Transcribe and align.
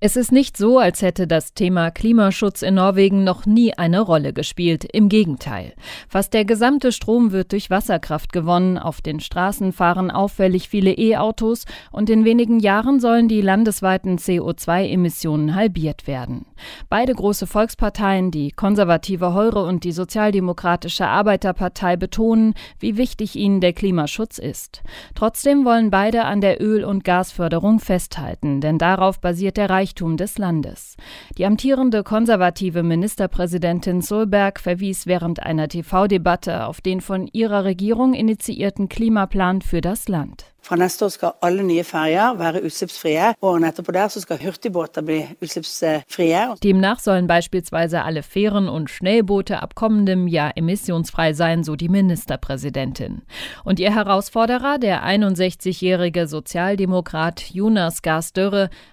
Es 0.00 0.14
ist 0.14 0.30
nicht 0.30 0.56
so, 0.56 0.78
als 0.78 1.02
hätte 1.02 1.26
das 1.26 1.54
Thema 1.54 1.90
Klimaschutz 1.90 2.62
in 2.62 2.74
Norwegen 2.74 3.24
noch 3.24 3.46
nie 3.46 3.74
eine 3.74 4.00
Rolle 4.00 4.32
gespielt. 4.32 4.84
Im 4.84 5.08
Gegenteil. 5.08 5.72
Fast 6.08 6.34
der 6.34 6.44
gesamte 6.44 6.92
Strom 6.92 7.32
wird 7.32 7.50
durch 7.50 7.68
Wasserkraft 7.68 8.32
gewonnen. 8.32 8.78
Auf 8.78 9.00
den 9.00 9.18
Straßen 9.18 9.72
fahren 9.72 10.12
auffällig 10.12 10.68
viele 10.68 10.92
E-Autos 10.92 11.64
und 11.90 12.10
in 12.10 12.24
wenigen 12.24 12.60
Jahren 12.60 13.00
sollen 13.00 13.26
die 13.26 13.40
landesweiten 13.40 14.18
CO2-Emissionen 14.18 15.56
halbiert 15.56 16.06
werden. 16.06 16.46
Beide 16.88 17.12
große 17.12 17.48
Volksparteien, 17.48 18.30
die 18.30 18.52
konservative 18.52 19.34
Heure 19.34 19.64
und 19.64 19.82
die 19.82 19.90
sozialdemokratische 19.90 21.08
Arbeiterpartei, 21.08 21.96
betonen, 21.96 22.54
wie 22.78 22.96
wichtig 22.96 23.34
ihnen 23.34 23.60
der 23.60 23.72
Klimaschutz 23.72 24.38
ist. 24.38 24.82
Trotzdem 25.16 25.64
wollen 25.64 25.90
beide 25.90 26.24
an 26.24 26.40
der 26.40 26.62
Öl- 26.62 26.84
und 26.84 27.02
Gasförderung 27.02 27.80
festhalten, 27.80 28.60
denn 28.60 28.78
darauf 28.78 29.20
basiert 29.20 29.56
der 29.56 29.68
Reich 29.68 29.87
Reichtum 29.88 30.18
des 30.18 30.36
Landes. 30.36 30.96
Die 31.38 31.46
amtierende 31.46 32.02
konservative 32.02 32.82
Ministerpräsidentin 32.82 34.02
Solberg 34.02 34.60
verwies 34.60 35.06
während 35.06 35.42
einer 35.42 35.68
TV-Debatte 35.68 36.66
auf 36.66 36.82
den 36.82 37.00
von 37.00 37.28
ihrer 37.32 37.64
Regierung 37.64 38.12
initiierten 38.12 38.90
Klimaplan 38.90 39.62
für 39.62 39.80
das 39.80 40.08
Land. 40.08 40.52
Fra 40.68 40.76
neste 40.76 41.06
år 41.06 41.08
skal 41.08 41.30
alle 41.40 41.62
nye 41.64 41.80
ferger 41.80 42.34
være 42.36 42.60
utslippsfrie, 42.60 43.30
årene 43.40 43.70
etterpå 43.70 43.92
der 43.96 44.10
så 44.12 44.20
skal 44.20 44.36
hurtigbåter 44.42 45.00
bli 45.00 45.22
utslippsfrie. 45.40 46.42
Demnach 46.62 47.00
sollen 47.00 47.26
beispielsweise 47.26 48.02
alle 48.02 48.22
Fähren 48.22 48.68
und 48.68 48.90
Schnellboote 48.90 49.62
ab 49.62 49.74
kommendem 49.74 50.26
Jahr 50.28 50.58
emissionsfrei 50.58 51.32
sein, 51.32 51.64
so 51.64 51.74
die 51.74 51.88
Ministerpräsidentin. 51.88 53.22
Und 53.64 53.80
ihr 53.80 53.94
Herausforderer, 53.94 54.76
der 54.76 55.06
61-jährige 55.06 56.26
Sozialdemokrat 56.28 57.48
Jonas 57.50 58.02
Gahr 58.02 58.20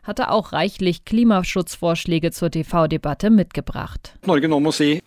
hatte 0.03 0.31
auch 0.31 0.53
reichlich 0.53 1.03
Klimaschutzvorschläge 1.03 2.31
zur 2.31 2.51
TV-Debatte 2.51 3.29
mitgebracht. 3.29 4.13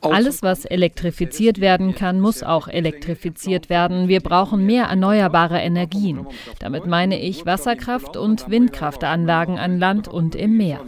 Alles, 0.02 0.42
was 0.42 0.64
elektrifiziert 0.66 1.60
werden 1.62 1.94
kann, 1.94 2.20
muss 2.20 2.42
auch 2.42 2.68
elektrifiziert 2.68 3.70
werden. 3.70 4.08
Wir 4.08 4.20
brauchen 4.20 4.66
mehr 4.66 4.84
erneuerbare 4.84 5.60
Energien. 5.60 6.26
Damit 6.60 6.86
meine 6.86 7.20
ich 7.20 7.46
Wasserkraft- 7.46 8.16
und 8.16 8.50
Windkraftanlagen 8.50 9.58
an 9.58 9.78
Land 9.78 10.08
und 10.08 10.34
im 10.34 10.56
Meer. 10.56 10.80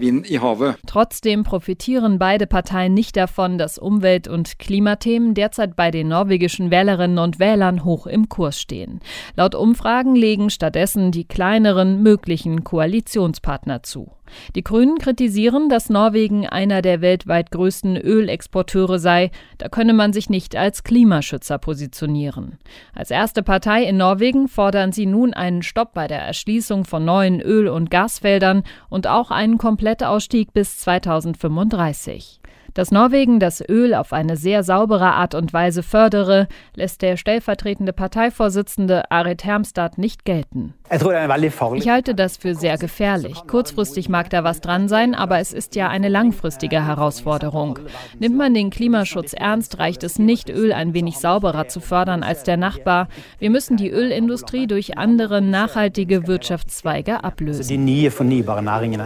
Trotzdem 0.87 1.45
profitieren 1.45 2.19
beide 2.19 2.47
Parteien 2.47 2.95
nicht 2.95 3.17
davon, 3.17 3.59
dass 3.59 3.79
Umwelt- 3.79 4.29
und 4.29 4.59
Klimathemen 4.59 5.35
derzeit 5.35 5.77
bei 5.77 5.91
den 5.91 6.09
norwegischen 6.09 6.71
Wählerinnen 6.71 7.19
und 7.19 7.39
Wählern 7.39 7.85
hoch 7.85 8.07
im 8.07 8.29
Kurs 8.29 8.61
stehen. 8.61 9.01
Laut 9.37 9.55
Umfragen 9.55 10.17
legen 10.17 10.51
stattdessen 10.51 11.13
die 11.13 11.25
kleineren 11.25 12.03
möglichen 12.03 12.65
Koalitionspartner 12.65 13.83
zu. 13.83 14.13
Die 14.55 14.65
Grünen 14.65 14.99
kritisieren, 14.99 15.69
dass 15.69 15.91
Norwegen 15.91 16.47
einer 16.47 16.83
der 16.83 17.01
weltweit 17.01 17.51
größten 17.51 17.97
Ölexporteure 17.97 18.99
sei. 18.99 19.31
Da 19.59 19.69
könne 19.69 19.93
man 19.93 20.13
sich 20.13 20.31
nicht 20.31 20.57
als 20.57 20.85
Klimaschützer 20.85 21.59
positionieren. 21.59 22.59
Als 22.95 23.11
erste 23.11 23.43
Partei 23.43 23.85
in 23.85 23.97
Norwegen 23.97 24.49
fordern 24.49 24.93
sie 24.93 25.07
nun 25.07 25.35
einen 25.35 25.63
Stopp 25.63 25.95
bei 25.95 26.07
der 26.07 26.21
Erschließung 26.21 26.85
von 26.85 27.05
neuen 27.05 27.41
Öl- 27.41 27.69
und 27.69 27.91
Gasfeldern 27.91 28.63
und 28.89 29.07
auch 29.07 29.31
einen 29.31 29.59
Komplettausstieg 29.59 30.53
bis 30.53 30.79
2035. 30.79 32.40
Dass 32.75 32.93
Norwegen 32.93 33.41
das 33.41 33.61
Öl 33.69 33.95
auf 33.95 34.13
eine 34.13 34.37
sehr 34.37 34.63
saubere 34.63 35.13
Art 35.13 35.35
und 35.35 35.53
Weise 35.53 35.83
fördere, 35.83 36.47
lässt 36.75 37.03
der 37.03 37.17
stellvertretende 37.17 37.93
Parteivorsitzende 37.93 39.11
Arit 39.11 39.45
Hermstad 39.45 39.99
nicht 39.99 40.25
gelten. 40.25 40.75
Ich 40.91 41.89
halte 41.89 42.15
das 42.15 42.37
für 42.37 42.55
sehr 42.55 42.77
gefährlich. 42.79 43.43
Kurzfristig 43.47 44.09
mag 44.09 44.31
da 44.31 44.45
was 44.45 44.61
dran 44.61 44.89
sein, 44.89 45.15
aber 45.15 45.39
es 45.39 45.53
ist 45.53 45.75
ja 45.77 45.89
eine 45.89 46.09
langfristige 46.09 46.85
Herausforderung. 46.87 47.79
Nimmt 48.19 48.37
man 48.37 48.55
den 48.55 48.71
Klimaschutz 48.71 49.33
ernst, 49.33 49.79
reicht 49.79 50.03
es 50.05 50.19
nicht, 50.19 50.49
Öl 50.51 50.73
ein 50.73 50.95
wenig 50.95 51.19
sauberer 51.19 51.69
zu 51.69 51.81
fördern 51.81 52.23
als 52.23 52.43
der 52.45 52.57
Nachbar. 52.57 53.09
Wir 53.39 53.51
müssen 53.51 53.77
die 53.77 53.91
Ölindustrie 53.91 54.67
durch 54.67 54.99
andere 54.99 55.41
nachhaltige 55.41 56.27
Wirtschaftszweige 56.27 57.25
ablösen. 57.25 57.63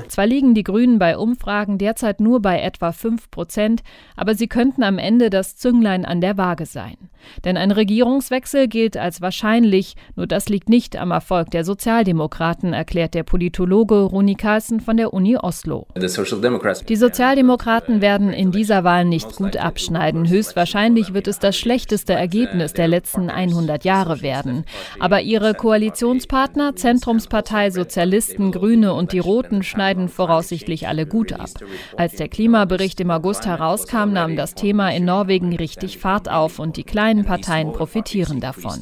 Zwar 0.08 0.26
liegen 0.26 0.54
die 0.54 0.64
Grünen 0.64 0.98
bei 0.98 1.18
Umfragen 1.18 1.78
derzeit 1.78 2.20
nur 2.20 2.40
bei 2.40 2.60
etwa 2.60 2.92
5 2.92 3.30
Prozent, 3.30 3.53
aber 4.16 4.34
sie 4.34 4.48
könnten 4.48 4.82
am 4.82 4.98
Ende 4.98 5.30
das 5.30 5.56
Zünglein 5.56 6.04
an 6.04 6.20
der 6.20 6.36
Waage 6.36 6.66
sein. 6.66 6.96
Denn 7.44 7.56
ein 7.56 7.70
Regierungswechsel 7.70 8.68
gilt 8.68 8.96
als 8.96 9.20
wahrscheinlich, 9.20 9.94
nur 10.16 10.26
das 10.26 10.48
liegt 10.48 10.68
nicht 10.68 10.96
am 10.96 11.10
Erfolg 11.10 11.50
der 11.50 11.64
Sozialdemokraten, 11.64 12.72
erklärt 12.72 13.14
der 13.14 13.22
Politologe 13.22 14.00
Roni 14.00 14.34
Carlsen 14.34 14.80
von 14.80 14.96
der 14.96 15.12
Uni 15.12 15.36
Oslo. 15.36 15.86
Die 16.88 16.96
Sozialdemokraten 16.96 18.00
werden 18.00 18.32
in 18.32 18.50
dieser 18.50 18.84
Wahl 18.84 19.04
nicht 19.04 19.36
gut 19.36 19.56
abschneiden. 19.56 20.28
Höchstwahrscheinlich 20.28 21.14
wird 21.14 21.28
es 21.28 21.38
das 21.38 21.56
schlechteste 21.56 22.14
Ergebnis 22.14 22.72
der 22.72 22.88
letzten 22.88 23.30
100 23.30 23.84
Jahre 23.84 24.22
werden. 24.22 24.64
Aber 24.98 25.20
ihre 25.20 25.54
Koalitionspartner, 25.54 26.76
Zentrumspartei, 26.76 27.70
Sozialisten, 27.70 28.50
Grüne 28.50 28.94
und 28.94 29.12
die 29.12 29.18
Roten 29.18 29.62
schneiden 29.62 30.08
voraussichtlich 30.08 30.88
alle 30.88 31.06
gut 31.06 31.32
ab. 31.32 31.50
Als 31.96 32.16
der 32.16 32.28
Klimabericht 32.28 33.00
im 33.00 33.10
August 33.10 33.46
herauskam, 33.46 34.12
nahm 34.12 34.36
das 34.36 34.54
Thema 34.54 34.90
in 34.90 35.04
Norwegen 35.04 35.54
richtig 35.54 35.98
Fahrt 35.98 36.28
auf 36.30 36.58
und 36.58 36.76
die 36.76 36.84
kleinen 36.84 37.13
Parteien 37.22 37.72
profitieren 37.72 38.40
davon. 38.40 38.80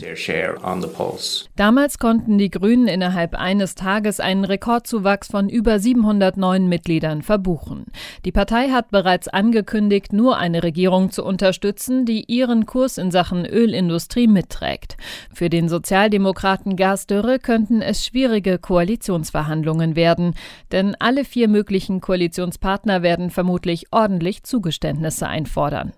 Damals 1.56 1.98
konnten 1.98 2.38
die 2.38 2.50
Grünen 2.50 2.88
innerhalb 2.88 3.34
eines 3.34 3.74
Tages 3.74 4.20
einen 4.20 4.44
Rekordzuwachs 4.44 5.28
von 5.28 5.48
über 5.50 5.78
709 5.78 6.68
Mitgliedern 6.68 7.22
verbuchen. 7.22 7.86
Die 8.24 8.32
Partei 8.32 8.70
hat 8.70 8.90
bereits 8.90 9.28
angekündigt, 9.28 10.12
nur 10.12 10.38
eine 10.38 10.62
Regierung 10.62 11.10
zu 11.10 11.24
unterstützen, 11.24 12.06
die 12.06 12.24
ihren 12.26 12.64
Kurs 12.64 12.96
in 12.96 13.10
Sachen 13.10 13.44
Ölindustrie 13.44 14.28
mitträgt. 14.28 14.96
Für 15.34 15.50
den 15.50 15.68
Sozialdemokraten 15.68 16.76
Gasdörre 16.76 17.38
könnten 17.38 17.82
es 17.82 18.06
schwierige 18.06 18.58
Koalitionsverhandlungen 18.58 19.96
werden, 19.96 20.34
denn 20.70 20.96
alle 20.98 21.24
vier 21.24 21.48
möglichen 21.48 22.00
Koalitionspartner 22.00 23.02
werden 23.02 23.30
vermutlich 23.30 23.86
ordentlich 23.90 24.44
Zugeständnisse 24.44 25.26
einfordern. 25.26 25.92